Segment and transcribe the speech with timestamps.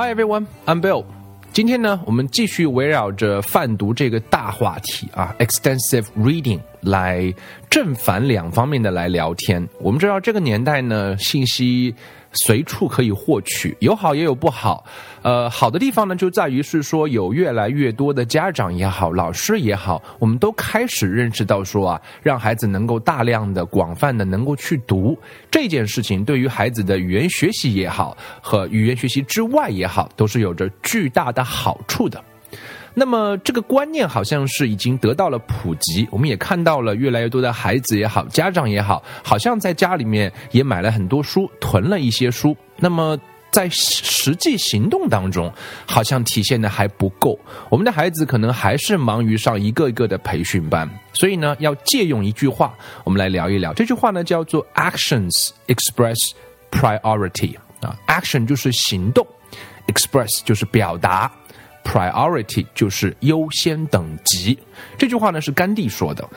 [0.00, 1.04] Hi everyone, I'm Bill.
[1.52, 7.32] 今天呢，我们继续围绕着贩毒这个大话题啊，extensive reading 来
[7.68, 9.66] 正反两方面的来聊天。
[9.80, 11.94] 我们知道这个年代呢，信息。
[12.32, 14.84] 随处可以获取，有好也有不好。
[15.22, 25.18] 呃，好的地方呢，就在于是说，有越来越多的家长也好，老师也好，我们都开始认识到说啊，让孩子能够大量的、广泛的能够去读
[25.50, 32.22] 这件事情，对于孩子的语言学习也好，和语言学习之外也好，都是有着巨大的好处的。
[32.98, 42.56] 那么这个观念好像是已经得到了普及，我们也看到了越来越多的孩子也好，家长也好，好像在家里面也买了很多书，囤了一些书。
[42.76, 43.16] 那么
[43.52, 45.52] 在实际行动当中，
[45.86, 47.38] 好像体现的还不够。
[47.70, 52.74] 我们的孩子可能还是忙于上一个一个的培训班，所以呢，要借用一句话，
[53.04, 53.72] 我们来聊一聊。
[53.72, 56.32] 这句话呢叫做 “actions express
[56.72, 59.24] priority” 啊，action 就是行动
[59.86, 61.30] ，express 就是表达。
[61.88, 64.58] Priority 就是优先等级，
[64.98, 66.28] 这句话呢是甘地说的，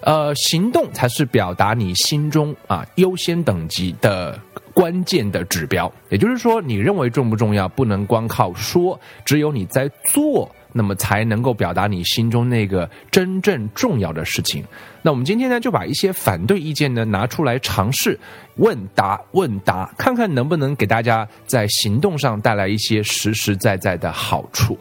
[0.00, 4.36] 呃，行动才是表达你心中啊优先等级的
[4.74, 5.90] 关键的指标。
[6.08, 14.64] 也就是说，你认为重不重要，不能光靠说，只有你在做，那么才能够表达你心中那个真正重要的事情。
[15.02, 18.18] 那我们今天呢，就把一些反对意见呢拿出来尝试
[18.56, 24.76] 问答问答，看看能不能给大家在行动上带来一些实实在在的好处。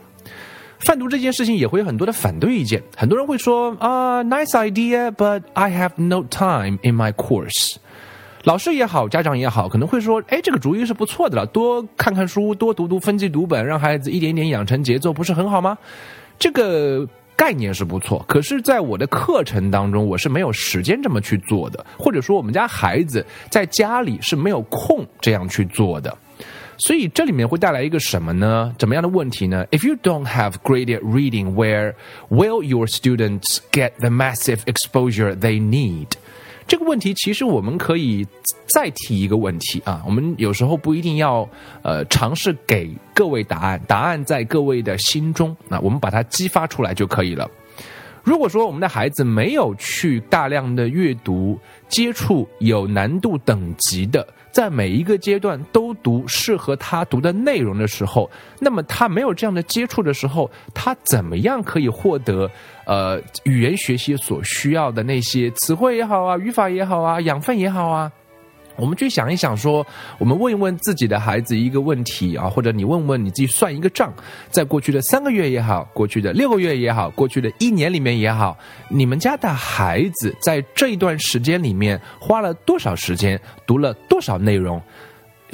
[0.86, 7.78] 贩毒这件事情也会有很多的反对意见，很多人会说啊，nice idea，but I have no time in my course。
[8.44, 15.76] 老师也好，家长也好，可能会说，哎，这个主意是不错的了，多看看书，多读读分级读本，让孩子一点点养成节奏，不是很好吗？
[16.38, 26.16] 这个概念是不错，可是，在我的课程当中，我是没有时间这么去做的，或者说，我们家孩子在家里是没有空这样去做的。
[26.78, 28.74] 所以这里面会带来一个什么呢？
[28.78, 31.94] 怎么样的问题呢？If you don't have graded reading, where
[32.30, 36.08] will your students get the massive exposure they need？
[36.68, 38.26] 这个问题其实我们可以
[38.66, 40.04] 再提一个问题啊。
[40.06, 41.48] 我们有时候不一定要
[41.84, 47.50] 呃尝试给各位答案，答案在各位的心中啊，我们把它激发出来就可以了。
[48.24, 54.28] 如果说我们的孩子没有去大量的阅读、接触有难度等级的。
[54.56, 62.50] 在每一个阶段都读适合他读的内容的时候，那么他没有这样的接触的时候，他怎么样可以获得
[62.86, 68.10] 呃语言学习所需要的那些词汇也好啊，语法也好啊，养分也好啊？
[68.78, 69.86] 我们去想一想，说
[70.18, 74.14] 我们问一问自己的孩子一个问题啊，或者你问问你自己算一个账，
[74.50, 78.58] 在过去的三个月也好，过去的六个月也好，过去的一年里面也好，
[78.90, 84.82] 你们家的孩子在这一段时间里面花了多少时间，读了多少内容，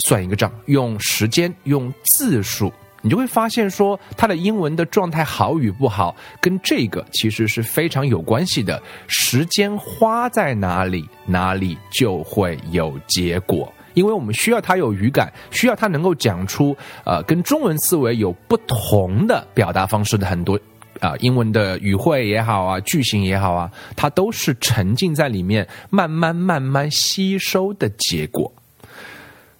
[0.05, 2.71] 算一个账，用时间，用字数。
[3.01, 8.81] 你就会发现，说他的英文的状态好与不好，跟这个其实是非常有关系的。
[9.07, 13.71] 时间花在哪里，哪里就会有结果。
[13.93, 20.57] 因为我们需要他有语感，需要他能够讲出呃跟中文思维有不同的表达方式的很多
[21.01, 28.53] 啊英文的语汇也好啊，句型也好啊，它都是沉浸在里面，慢慢慢慢吸收的结果。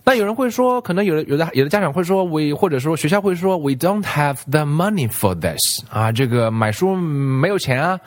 [0.03, 7.99] 那有人会说，可能有的有的有的家长会说，we 或者说学校会说，we don't have the money for this 啊，这个买书没有钱啊，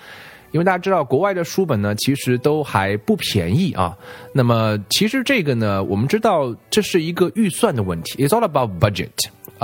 [0.50, 3.96] 因为大家知道国外的书本呢，其实都还不便宜啊。
[4.32, 9.10] 那么其实这个呢，我们知道这是一个预算的问题，it's all about budget。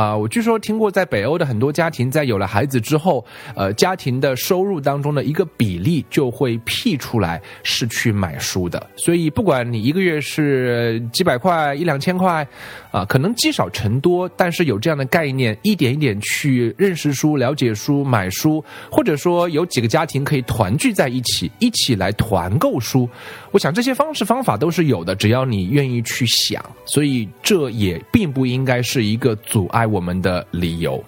[0.01, 3.23] 啊，我据说听过，在北欧的很多家庭，在有了孩子之后，
[3.55, 8.83] 呃，家庭的收入当中的一个比例就会辟出来是去买书的。
[8.97, 12.49] 所以，不管你一个月是几百块、一两千块，
[12.91, 23.07] 啊，可能积少成多，但是有这样的概念，一点一点去认识书、了解书、买书，或者说有几个家庭可以团聚在一起，一起来团购书。
[23.51, 26.65] 我想这些方式方法都是有的，只要你愿意去想。
[26.87, 29.90] 所以，这也并不应该是一个阻碍。
[29.91, 31.03] 我们的理由，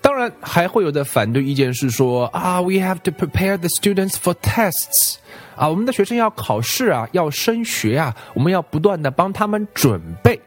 [0.00, 5.16] 当然还会有的反对意见是说啊，we have to prepare the students for tests，
[5.56, 10.38] 啊，我们的学生要考试啊，要升学啊，我们要不断的帮他们准备。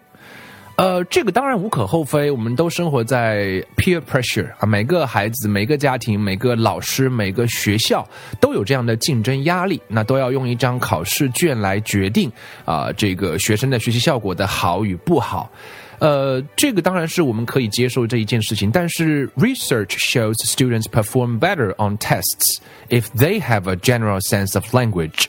[0.77, 8.07] 呃，这个当然无可厚非，我们都生活在 peer pressure 啊，每个孩子、每个家庭、每个老师、每个学校
[8.39, 12.31] 都有这样的竞争压力，那都要用一张考试卷来决定
[12.63, 15.51] 啊，这个学生的学习效果的好与不好。
[15.99, 25.25] 呃，这个当然是我们可以接受这一件事情，但是 research shows students perform better on tests if they have a general sense of language。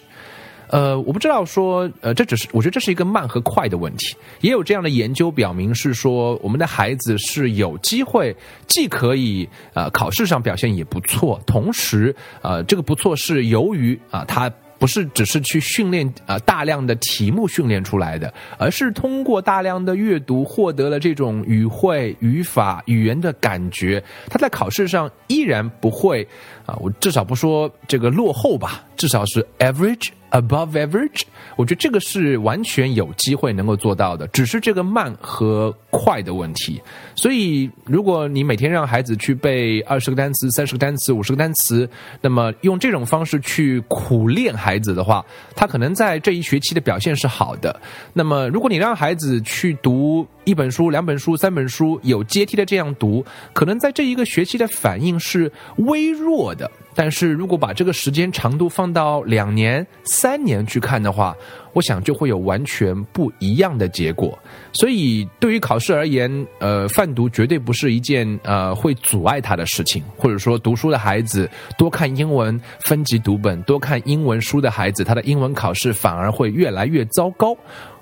[0.68, 4.14] 呃，我不知道说，呃，这只是我觉得这是一个慢和快的问题。
[4.40, 8.36] 也有这样的研究表明是说，我们的孩子是有机会，
[8.68, 14.50] 既可以呃考试上表现也不错，同时呃这个不错是由于啊他。
[14.80, 24.02] 不是只是去训练啊大量的题目训练出来的，而是通过大量的阅读获得了这种语汇、语法、语言的感觉。
[24.28, 26.26] 他在考试上依然不会
[26.64, 30.08] 啊，我至少不说这个落后吧，至少是 average。
[30.30, 31.22] Above average，
[31.56, 36.80] 我觉得这个是完全有机会能够做到的，只是这个慢和快的问题。
[37.16, 41.88] 所以，如果你每天让孩子去背二十个单词、三十个单词、五十个单词，
[42.20, 45.24] 那么用这种方式去苦练孩子的话，
[45.56, 47.80] 他可能在这一学期的表现是好的。
[48.12, 56.70] 那么，如果你让孩子去读一本书、两本书、三本书，有阶梯的这样读，可能在这一个学期的反应是微弱的。
[56.92, 61.34] 但是如果把这个时间长度放到两年、三年去看的话，
[61.72, 64.36] 我想就会有完全不一样的结果。
[64.72, 70.02] 所以对于考试而言，呃，泛读绝对不是一件呃会阻碍他的事情。
[70.16, 71.48] 或者说，读书的孩子
[71.78, 77.56] 多看英文分级读本、多看英文书的孩子，他的英文考试反而会越来越糟糕。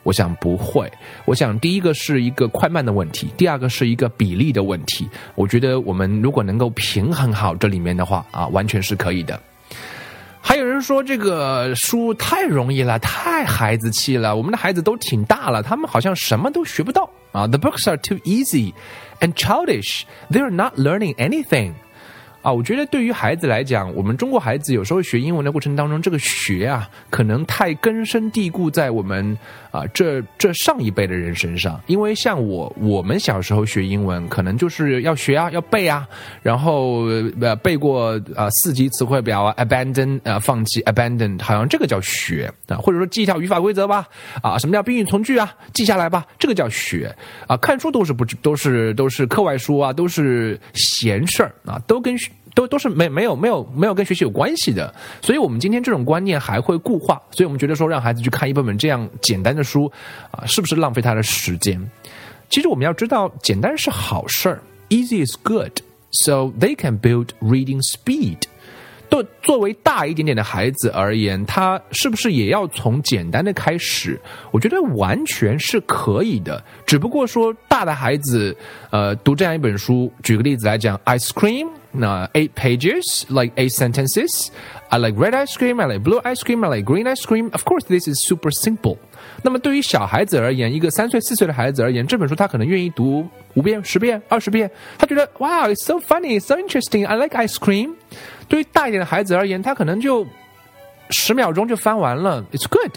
[0.08, 0.90] 我想不会，
[1.26, 5.06] 我想第一个是一个快慢的问题，第二个是一个比例的问题。
[5.34, 9.38] 我觉得我们如果能够平衡好这里面的话啊，完全是可以的。
[10.40, 17.46] 还有人说这个书太容易了，太孩子气了，我们的孩子都挺大了，他们好像什么都学不到啊。
[17.46, 18.72] The books are too easy
[19.20, 21.74] and childish; they are not learning anything.
[22.48, 29.36] 啊，我觉得对于孩子来讲，我们中国孩子有时候学英文的过程当中，这个学啊，可能太根深蒂固在我们
[29.70, 31.78] 啊这这上一辈的人身上。
[31.88, 36.08] 因为像我，我们小时候学英文，可能就是要学啊，要背啊，
[36.40, 37.02] 然后
[37.38, 44.08] 呃背过啊四级词汇表啊，abandon 啊放弃，abandon 好像这个叫学啊，或者说记一条语法规则吧，
[44.42, 47.14] 啊，什么叫宾语从句啊，记下来吧，这个叫学
[47.46, 47.58] 啊。
[47.58, 52.16] 看书都是不都是都是课外书啊，都是闲事儿啊，都跟。
[52.58, 59.88] 都都是没没有没有没有跟学习有关系的，所以我们今天这种观念还会固化，所以我们觉得说让孩子去看一本本这样简单的书，
[60.32, 61.80] 啊，是不是浪费他的时间？
[62.50, 68.38] 其实我们要知道，简单是好事儿，easy is good，so they can build reading speed。
[69.08, 74.20] 都，作为大一点点的孩子而言，他是不是也要从简单的开始？
[74.50, 76.62] 我觉得完全是可以的。
[76.84, 78.54] 只不过说，大的孩子，
[78.90, 86.69] 呃，读这样一本书，举个例子来讲，ice cream，那 eight pages，like eight sentences。I like red ice cream, I like blue ice cream, I
[86.69, 87.51] like green ice cream.
[87.51, 88.97] Of course, this is super simple.
[89.41, 94.69] 那么对于小孩子而言，一个三岁四岁的孩子而言，这本书他可能愿意读五遍、十遍、二十遍。
[94.97, 97.07] 他觉得哇，it's so funny, so interesting.
[97.07, 97.95] I like ice cream.
[98.47, 100.25] 对于大一点的孩子而言，他可能就
[101.09, 102.91] 十秒钟就翻完了，it's good。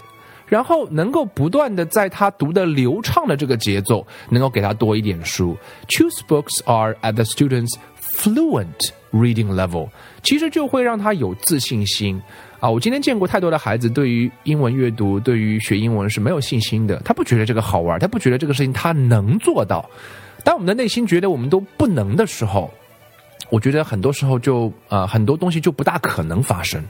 [0.45, 5.57] 然后能够不断的在他读的流畅的这个节奏，能够给他多一点书。
[5.89, 7.73] Choose books are at the student's
[8.14, 9.88] fluent reading level，
[10.22, 12.20] 其实就会让他有自信心
[12.60, 12.68] 啊。
[12.68, 17.00] 我今天见过太多的孩子，对于英文阅读，对于学英文是没有信心的。
[17.04, 19.88] 他不觉得这个好玩，他不觉得这个事情他能做到。
[20.44, 22.70] 当我们的内心觉得我们都不能的时候。
[23.50, 26.82] 我觉得很多时候就呃很多东西就不大可能发生。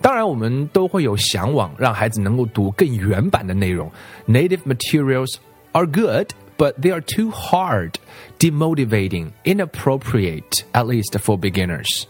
[0.00, 3.92] 当然，我们都会有向往，让孩子能够读更原版的内容。
[4.26, 5.34] Native materials
[5.72, 7.92] are good, but they are too hard,
[8.38, 12.04] demotivating, inappropriate, at least for beginners.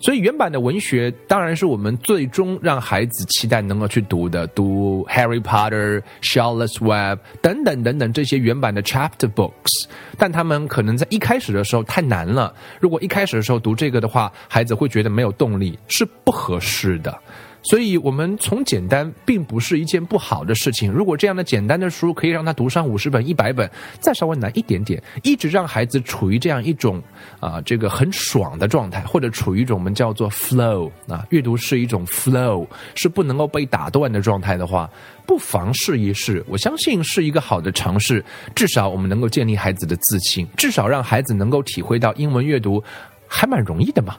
[0.00, 9.86] 所以原版的文学当然是我们最终让孩子期待能够去读的，读《Harry Potter》《Charlotte's Web》等等等等这些原版的 chapter books，
[10.18, 12.54] 但他们可能在一开始的时候太难了。
[12.80, 17.18] 如果一开始的时候读这个的话，孩子会觉得没有动力，是不合适的。
[17.64, 20.92] 所以，我们从简单并不是一件不好的事情。
[20.92, 23.68] 如果这样的简单的书可以让他读上五十本、一百本，
[24.00, 27.02] 再稍微难一点点，一直让孩子处于这样一种
[27.40, 34.88] 啊，这个很爽的状态，或者处于一种我们叫做 flow 啊，阅读是一种 flow，是不能够被打断的状态的话，
[35.26, 36.44] 不妨试一试。
[36.46, 38.22] 我相信是一个好的尝试，
[38.54, 42.84] 至少我们能够建立孩子的自信，至少让孩子能够体会到英文阅读
[43.26, 44.16] 还蛮容易的嘛。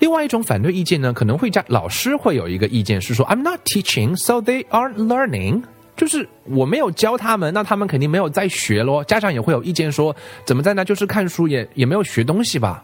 [0.00, 5.62] 另外一种反对意见呢，可能会在老师会有一个意见是说，I'm not teaching, so they aren't learning。
[5.96, 9.04] 就是我没有教他们，那他们肯定没有在学咯。
[9.04, 10.16] 家长也会有意见说，
[10.46, 12.82] 怎么在那就是看书也也没有学东西吧？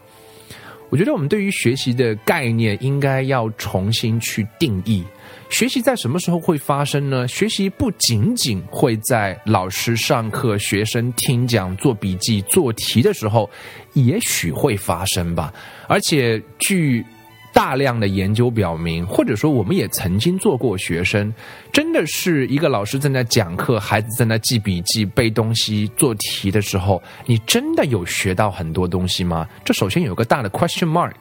[0.89, 5.03] 我觉得我们对于学习的概念应该要重新去定义。
[5.49, 7.27] 学习在什么时候会发生呢？
[7.27, 13.49] 学习不仅仅会在老师上课、学生听讲、做笔记、做题的时候，
[13.93, 15.51] 也许会发生吧。
[15.87, 17.03] 而且据
[17.53, 21.33] 大量的研究表明，或者说我们也曾经做过学生，
[21.71, 29.47] 真的是一个老师正在讲课，孩子在那记笔记、背东西、做题的时候，你真的有学到很多东西吗？
[29.65, 31.15] 这首先有个大的 question mark。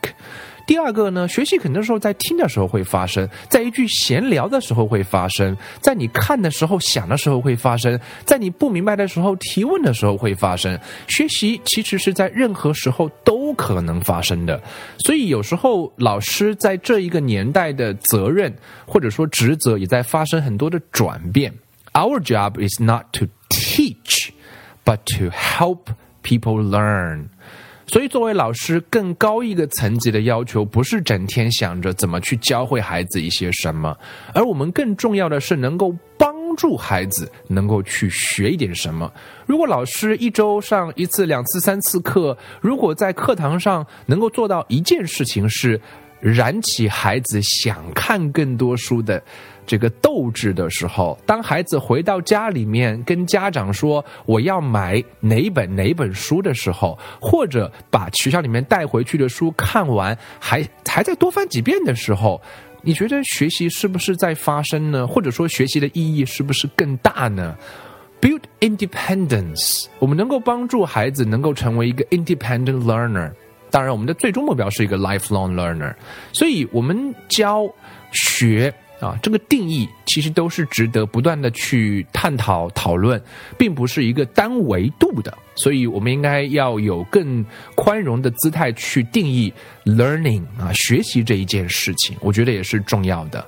[0.66, 10.78] 第二个呢，学习很多时候在听的时候会发生，在一句闲聊的时候会发生，在你看的时候想的时候会发生，在你不明白的时候提问的时候会发生。
[11.06, 14.60] 学习其实是在任何时候都可能发生的，
[14.98, 18.52] 所以有时候老师在这一个年代的责任
[18.86, 21.54] 或者说职责也在发生很多的转变。
[21.92, 24.30] Our job is not to teach,
[24.84, 25.86] but to help
[26.22, 27.28] people learn.
[27.88, 33.96] 所以，作为老师，更高一个层级的要求，不是整天想着怎么去教会孩子一些什么，
[34.34, 39.10] 而我们更重要的是能够帮助孩子能够去学一点什么。
[39.46, 45.80] 如果老师一周上一次、两次、三次课，如果在课堂上能够做到一件事情，是
[46.32, 49.22] 燃起孩子想看更多书的。
[49.66, 62.40] 这个斗志的时候，当孩子回到家里面跟家长说我要买哪本哪本书的时候，或者把学校里面带回去的书看完，还还在多翻几遍的时候，
[62.82, 65.04] 你觉得学习是不是在发生呢？
[65.04, 67.56] 或者说学习的意义是不是更大呢
[68.20, 73.32] ？Build independence，我们能够帮助孩子能够成为一个 independent learner。
[73.70, 75.94] 当然，我们的最终目标是一个 lifelong learner。
[76.32, 77.68] 所以我们教
[78.12, 78.72] 学。
[78.98, 83.22] 啊，这个定义其实都是值得不断的去探讨讨论，
[83.58, 87.44] 并不是一个单维度的，所以我们应该要有更
[87.74, 89.52] 宽容的姿态去定义
[89.84, 93.46] learning 啊，学习这一件事情，我觉得也是重要的。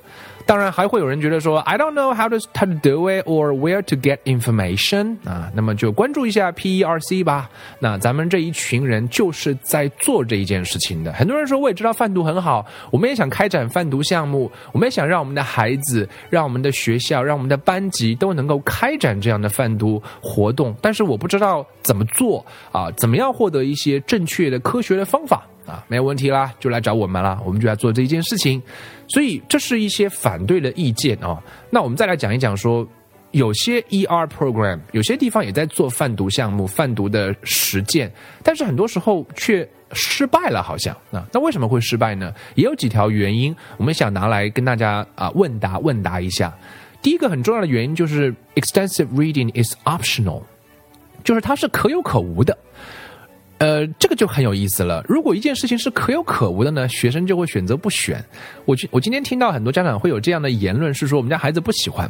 [0.49, 6.51] 当然，还会有人觉得说，I don't know how to how to do it or where to get information 啊，那么就关注一下
[6.51, 7.47] PERC 吧。
[7.77, 11.13] 那咱们这一群人就是在做这一件事情的。
[11.13, 25.45] 很多人说，我也知道贩毒很好，我们也想开展贩毒项目，我们也想让我们的孩子、让我们的学校、让我们的班级都能够开展这样的贩毒活动，但是我不知道怎么做啊，怎么样获得一些正确的科学的方法。
[25.69, 28.61] 啊，没有问题啦，就来找我们啦，我们就来做这一件事情。
[29.07, 31.41] 所以这是一些反对的意见啊。
[31.69, 32.87] 那我们再来讲一讲，说
[33.31, 38.11] 有些 ER program，有些地方也在做贩毒项目、贩毒的实践，
[38.43, 41.27] 但是很多时候却失败了，好像啊。
[41.31, 42.33] 那为什么会失败呢？
[42.55, 46.51] 也有几条原因，我们想拿来跟大家啊问答问答一下。
[47.01, 50.41] 第一个很重要的原因就是 extensive reading is optional，
[51.23, 52.57] 就是它是可有可无的。
[53.59, 55.03] 呃，这个就很有意思了。
[55.07, 58.23] 如果一件事情是可有可无的呢，学生就会选择不选。
[58.65, 62.09] 我今我今天听到很多家长会有这样的言论，是说我们家孩子不喜欢。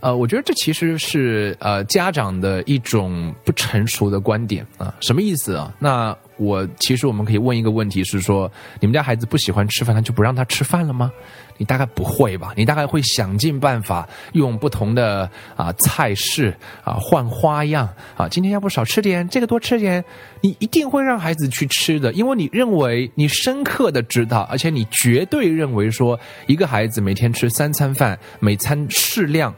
[0.00, 4.94] 呃，我觉得这其实是呃家长的一种不成熟的观点啊。
[5.00, 5.74] 什么意思啊？
[5.80, 11.12] 那我其实我们可以问一个问题，是说你们家孩子不喜欢吃饭，那就不让他吃饭了吗？
[11.56, 12.52] 你大概不会吧？
[12.56, 18.28] 你大概会想尽办法用不同的啊菜式啊换花样啊。
[18.28, 20.04] 今天要不少吃点，这个多吃点，
[20.40, 29.52] 你一定会让孩子去吃的，因为你认为你深刻的知道，而且你绝对认为说，一个孩子每天吃三餐饭，每餐适量，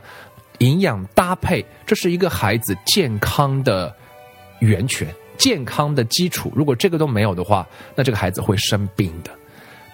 [0.58, 3.94] 营养搭配，这是一个孩子健康的
[4.60, 5.06] 源泉，
[5.40, 6.52] 健康的基础。
[6.54, 7.66] 如果这个都没有的话，
[7.96, 9.30] 那这个孩子会生病的。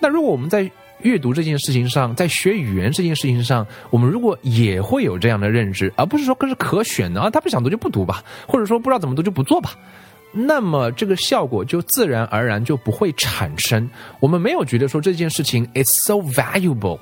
[0.01, 0.69] 那如果我们在
[1.03, 9.71] 阅读这件事情上，在学语言这件事情上，我们如果也会有这样的认知，而不是说更是可选的啊，他不想读就不读吧，或者说不知道怎么读就不做吧，
[10.33, 13.89] 那么这个效果就自然而然就不会产生。
[14.21, 16.99] 我们没有觉得说这件事情 is so valuable。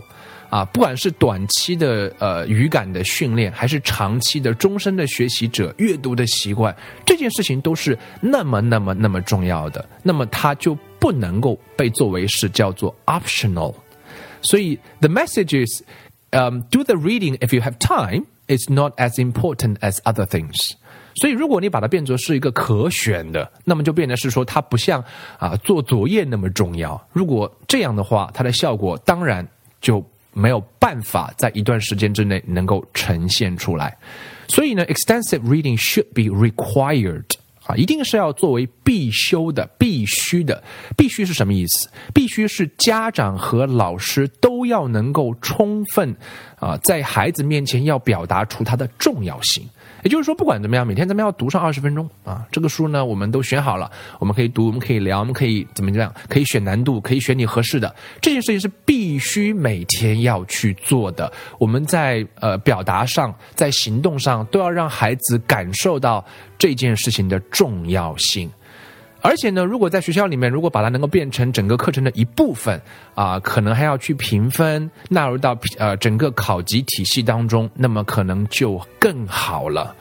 [0.55, 6.73] 啊，不管是短期的呃语感的训练，还是长期的终身的学习者阅读的习惯，
[7.05, 9.85] 这件事情都是那么那么那么重要的。
[10.01, 13.75] 那么它就不能够被作为是叫做 optional。
[14.43, 18.25] 所以 the messages，um, do the reading if you have time.
[18.47, 20.75] It's not as important as other things.
[21.17, 25.03] 所以如果你把它变作是一个可选的，那么就变得是说它不像
[25.37, 27.09] 啊做作业那么重要。
[27.13, 29.45] 如果这样的话，它的效果当然
[29.81, 30.01] 就。
[30.35, 33.97] 没有办法在一段时间之内能够呈现出来，
[34.49, 37.25] 所以呢，extensive reading should be required
[37.67, 40.63] 啊，一定是要作为必修的、必须的。
[40.97, 41.89] 必须是什么意思？
[42.13, 46.15] 必须是家长和老师都要能够充分
[46.59, 49.67] 啊，在孩子面前要表达出它的重要性。
[50.03, 52.47] 也就是说，不管怎么样，每天咱们要读上二十分钟啊。
[52.53, 56.13] 这个书呢，我们都选好了，我们可以读，我们可以聊，我们可以怎么样？
[56.29, 57.95] 可以选难度，可以选你合适的。
[58.21, 61.33] 这件事情是必须每天要去做的。
[61.59, 66.23] 我们在呃表达上，在行动上，都要让孩子感受到
[66.59, 68.51] 这件事情的重要性。
[69.21, 72.79] 而且呢，如果在学校里面，如果把它能够变成整个课程的一部分
[73.15, 79.97] 啊，可能还要去评分，纳入到呃整个考级体系当中，那么可能就更好了。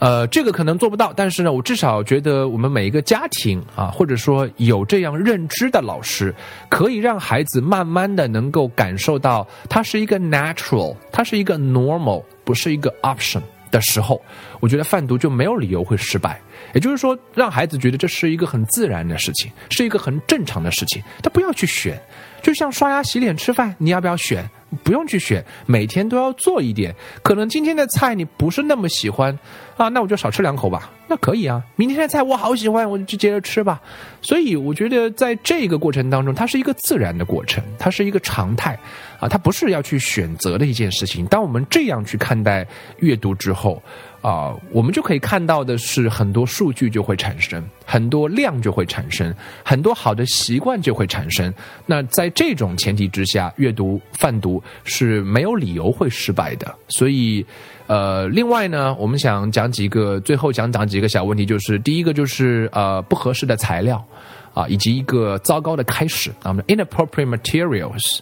[0.00, 6.34] 呃，这个可能做不到，但是呢，我至少觉得我们每一个家庭啊，或者说有这样认知的老师，
[6.68, 13.40] 可以让孩子慢慢的能够感受到，它是一个 natural，它是一个 normal，不是一个 option
[13.76, 14.20] 的时候，
[14.58, 16.40] 我觉得贩毒就没有理由会失败。
[16.74, 22.00] 也就是说，让孩子觉得这是一个很自然的事情，是一个很正常的事情，他不要去选。
[22.46, 24.48] 就像刷牙、洗脸、吃饭，你要不要选？
[24.84, 26.94] 不用去选，每天都要做一点。
[27.24, 29.36] 可能今天的菜你不是那么喜欢
[29.76, 30.92] 啊，那我就少吃两口吧。
[31.08, 31.60] 那可以啊。
[31.74, 33.80] 明天的菜我好喜欢，我就接着吃吧。
[34.22, 38.78] 所以我觉得在这个过程当中，它是一个自然的过程，它是一个常态
[39.18, 41.26] 啊，它不是要去选择的一件事情。
[41.26, 42.64] 当我们这样去看待
[43.00, 43.82] 阅读之后。
[44.20, 49.32] 啊，我们就可以看到的是，很多数据就会产生，很多量就会产生，
[49.62, 51.52] 很多好的习惯就会产生。
[51.84, 56.74] 那在这种前提之下，阅读泛读是没有理由会失败的。
[56.88, 57.44] 所以，
[57.86, 64.04] 呃，另外呢，我们想讲几个，最后想讲几个小问题，就是第一个就是呃不合适的材料
[64.54, 68.18] 啊，以及一个糟糕的开始啊，inappropriate materials。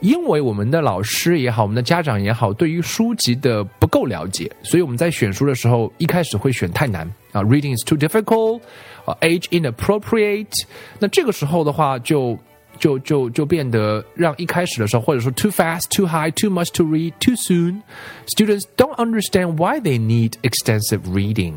[0.00, 8.60] 因为我们的老师也好，我们的家长也好，对于书籍的不够了解，所以我们在选书的时候，一开始会选太难啊，reading is too difficult，
[9.04, 10.46] 啊，age inappropriate。
[11.00, 12.38] 那这个时候的话，就
[12.78, 17.82] 就就就变得让一开始的时候，或者说 too fast, too high, too much to read, too soon.
[18.26, 21.54] Students don't understand why they need extensive reading.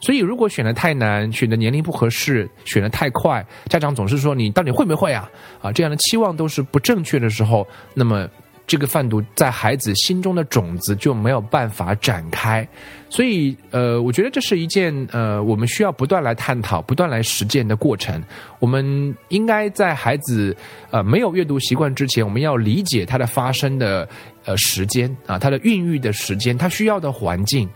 [0.00, 5.28] 所以，如果选的太难，选的年龄不合适，选的太快，家长总是说你到底会不会啊？
[5.60, 8.28] 啊，这样的期望都是不正确的时候，那么
[8.66, 12.66] 这个贩毒在孩子心中的种子就没有办法展开。
[13.08, 18.22] 所以，呃，我觉得这是一件呃，我们需要不断来探讨、不断来实践的过程。
[18.60, 20.54] 我们应该在孩子
[20.90, 24.06] 呃没有阅读习惯之前，我们要理解他的发生的
[24.44, 27.68] 呃时间啊，他的孕育的时间，他需要的环境。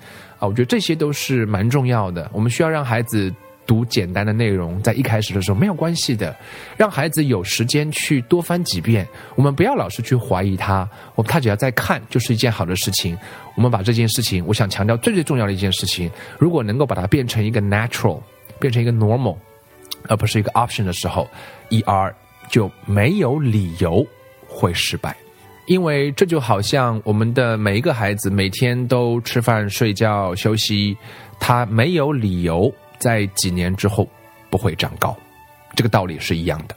[0.46, 2.30] 我觉得这些都是蛮重要的。
[2.32, 3.32] 我们需要让孩子
[3.64, 6.34] 读简单的内容，在一开始的时候没有关系的，
[6.76, 9.06] 让孩子有时间去多翻几遍。
[9.36, 13.16] 我们不要老是去怀疑他，我他只要在看就是一件好的事情。
[13.54, 18.20] 我们把这件事情，我想强调最最重要的一件事情，如果能够把它变成一个 natural，
[18.58, 19.36] 变成一个 normal，
[20.08, 21.28] 而不是一个 option 的时候
[21.70, 22.12] ，er
[22.48, 24.04] 就没有理由
[24.48, 25.16] 会失败。
[25.66, 30.96] 因为这就好像我们的每一个孩子每天都吃饭、睡觉、休息，
[31.38, 34.08] 他没有理由在几年之后
[34.50, 35.16] 不会长高，
[35.76, 36.74] 这个道理是一样的。